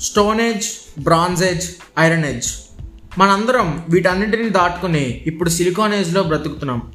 Stone 0.00 0.40
age 0.40 0.66
bronze 1.02 1.42
age 1.42 1.66
iron 1.98 2.24
age 2.24 2.48
మనందరం 3.18 3.84
వీటన్నిటిని 3.88 4.50
దాటుకుని 4.50 5.22
ఇప్పుడు 5.26 5.48
సిలికాన్ 5.48 5.94
ఏజ్లో 5.94 6.22
బ్రతుకుతున్నాం. 6.22 6.92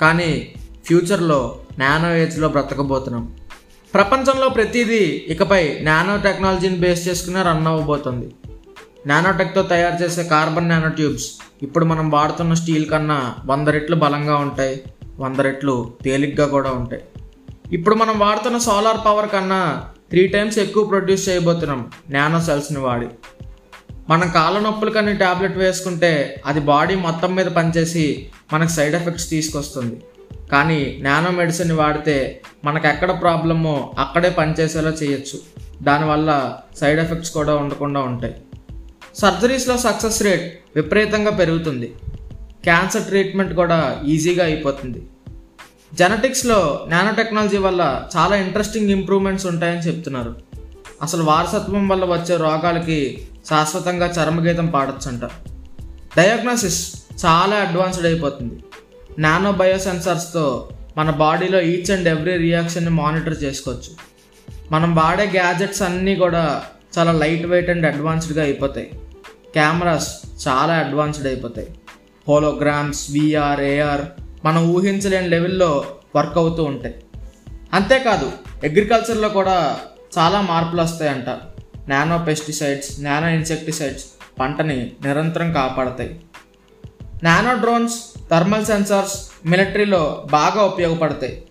కానీ 0.00 0.54
ఫ్యూచర్లో 0.86 1.58
నానో 1.78 2.16
ఏజ్లో 2.16 2.48
బ్రతకబోతున్నాం. 2.48 3.34
ప్రపంచంలో 3.94 4.48
ప్రతిదీ 4.48 5.24
ఇకపై 5.28 5.78
నానో 5.82 6.16
టెక్నాలజీని 6.16 6.76
బేస్ 6.76 7.08
చేసుకునే 7.08 7.42
రన్ 7.42 7.66
అవ్వబోతుంది. 7.66 8.34
నానోటెక్తో 9.06 9.62
తయారు 9.62 10.04
చేసే 10.04 10.24
కార్బన్ 10.24 10.68
నానో 10.68 10.88
ట్యూబ్స్ 10.88 11.28
ఇప్పుడు 11.62 11.84
మనం 11.84 12.10
వాడుతున్న 12.10 12.54
స్టీల్ 12.54 12.90
కన్నా 12.90 13.34
వంద 13.44 13.68
రెట్లు 13.68 13.96
బలంగా 13.96 14.36
ఉంటాయి 14.36 14.82
వంద 15.18 15.38
రెట్లు 15.38 15.92
తేలిగ్గా 16.02 16.46
కూడా 16.46 16.70
ఉంటాయి. 16.70 17.02
ఇప్పుడు 17.72 17.94
మనం 17.94 18.18
వాడుతున్న 18.18 18.58
సోలార్ 18.58 19.06
పవర్ 19.06 19.30
కన్నా 19.30 19.84
త్రీ 20.10 20.26
టైమ్స్ 20.26 20.58
ఎక్కువ 20.58 20.84
ప్రొడ్యూస్ 20.84 21.28
చేయబోతున్నాం. 21.28 21.90
నానో 22.10 22.40
సెల్స్ని 22.40 22.78
వాడి. 22.78 23.06
మనం 24.08 24.30
కాళ్ళ 24.30 24.58
నొప్పులు 24.58 24.90
కానీ 24.90 25.12
ట్యాబ్లెట్ 25.12 25.58
వేసుకుంటే 25.58 26.42
అది 26.46 26.60
బాడీ 26.60 26.94
మొత్తం 26.94 27.34
మీద 27.34 27.46
పనిచేసి 27.46 28.28
మనకు 28.52 28.70
సైడ్ 28.70 28.94
ఎఫెక్ట్స్ 28.94 29.30
తీసుకొస్తుంది. 29.30 30.00
కానీ 30.52 30.98
నానో 31.02 31.30
మెడిసిన్ 31.30 31.72
వాడితే 31.72 32.42
మనకు 32.64 32.86
ఎక్కడ 32.86 33.20
ప్రాబ్లమో 33.20 33.94
అక్కడే 33.98 34.30
పనిచేసేలా 34.30 34.90
చేయొచ్చు. 34.90 35.40
దానివల్ల 35.82 36.56
సైడ్ 36.76 37.00
ఎఫెక్ట్స్ 37.00 37.30
కూడా 37.30 37.54
ఉండకుండా 37.54 38.00
ఉంటాయి. 38.00 38.34
సర్జరీస్లో 39.14 39.76
సక్సెస్ 39.76 40.22
రేట్ 40.22 40.60
విపరీతంగా 40.76 41.30
పెరుగుతుంది. 41.30 41.94
క్యాన్సర్ 42.62 43.02
ట్రీట్మెంట్ 43.02 43.54
కూడా 43.54 44.02
ఈజీగా 44.06 44.44
అయిపోతుంది. 44.44 45.02
జెనటిక్స్లో 45.98 46.86
నానో 46.88 47.10
టెక్నాలజీ 47.10 47.56
వల్ల 47.56 48.08
చాలా 48.16 48.36
ఇంట్రెస్టింగ్ 48.36 48.90
ఇంప్రూవ్మెంట్స్ 48.90 49.46
ఉంటాయని 49.46 49.80
చెప్తున్నారు. 49.80 50.36
అసలు 51.02 51.22
వారసత్వం 51.22 51.88
వల్ల 51.88 52.04
వచ్చే 52.04 52.36
రోగాలకి 52.36 53.28
శాశ్వతంగా 53.48 54.06
చర్మగీతం 54.06 54.66
పాడొచ్చంట. 54.66 55.24
డయాగ్నోసిస్ 56.16 57.02
చాలా 57.26 57.56
అడ్వాన్స్డ్ 57.56 58.06
అయిపోతుంది. 58.06 58.64
నానో 59.18 59.52
బయో 59.52 59.78
సెన్సార్స్తో 59.78 60.68
మన 60.96 61.10
బాడీలో 61.10 61.60
ఈచ్ 61.60 61.90
అండ్ 61.90 62.08
ఎవ్రీ 62.08 62.36
రియాక్షన్ని 62.36 62.90
మానిటర్ 62.90 63.42
చేసుకోవచ్చు. 63.42 63.94
మనం 64.70 64.94
వాడే 64.94 65.24
గ్యాజెట్స్ 65.24 65.82
అన్నీ 65.82 66.16
కూడా 66.16 66.62
చాలా 66.98 67.12
లైట్ 67.12 67.46
వెయిట్ 67.46 67.70
అండ్ 67.70 67.86
అడ్వాన్స్డ్గా 67.86 68.42
అయిపోతాయి. 68.42 68.90
కెమెరాస్ 69.54 70.16
చాలా 70.48 70.74
అడ్వాన్స్డ్ 70.74 71.26
అయిపోతాయి. 71.26 71.68
హోలోగ్రామ్స్ 72.28 73.10
విఆర్ 73.10 73.60
ఏఆర్ 73.60 74.02
మనం 74.46 74.68
ఊహించలేని 74.68 75.28
లెవెల్లో 75.28 75.84
వర్క్ 76.16 76.38
అవుతూ 76.38 76.64
ఉంటాయి. 76.64 76.94
అంతేకాదు 77.72 78.32
అగ్రికల్చర్లో 78.64 79.28
కూడా 79.28 79.80
చాలా 80.18 80.40
మార్పులు 80.40 80.82
వస్తాయంట. 80.82 81.28
నానో 81.88 82.18
పెస్టిసైడ్స్ 82.18 83.00
నానో 83.00 83.28
ఇన్సెక్టిసైడ్స్ 83.28 84.04
పంటని 84.40 84.92
నిరంతరం 85.04 85.52
కాపాడతాయి. 85.52 86.20
నానో 87.22 87.54
డ్రోన్స్ 87.54 87.94
థర్మల్ 88.30 88.66
సెన్సార్స్ 88.66 89.30
మిలిటరీలో 89.46 90.26
బాగా 90.30 90.62
ఉపయోగపడతాయి. 90.62 91.42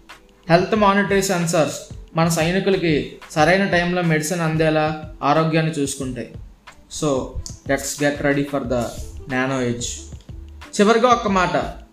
హెల్త్ 0.49 0.75
మానిటరీ 0.75 1.21
సెన్సార్స్ 1.21 1.79
మన 2.15 2.29
సైనికులకి 2.29 3.17
సరైన 3.31 3.65
టైంలో 3.65 4.01
మెడిసిన్ 4.01 4.41
అందేలా 4.41 5.13
ఆరోగ్యాన్ని 5.23 5.71
చూసుకుంటాయి. 5.71 6.31
So 6.91 7.35
let's 7.69 8.03
get 8.03 8.21
ready 8.21 8.43
for 8.43 8.63
the 8.63 8.73
nano 9.29 9.61
age. 9.61 9.89
చివరిగా 10.81 11.07
ఒక్క 11.07 11.27
మాట. 11.27 11.84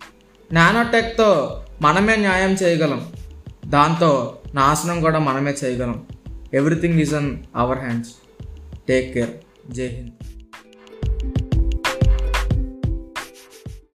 నానోటెక్తో 0.53 1.59
మనమే 1.81 2.15
న్యాయం 2.15 2.53
చేయగలం. 2.53 3.07
దాంతో 3.65 4.37
నాశనం 4.55 5.01
కూడా 5.01 5.19
మనమే 5.19 5.51
చేయగలం. 5.63 6.05
Everything 6.53 6.99
is 6.99 7.13
on 7.13 7.37
our 7.55 7.79
hands 7.79 8.11
take 8.87 9.13
care 9.13 9.29
జై 9.71 9.87
హింద్ 9.87 10.11